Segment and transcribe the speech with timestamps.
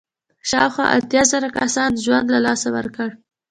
[0.49, 3.09] شاوخوا اتیا زره کسانو ژوند له لاسه ورکړ.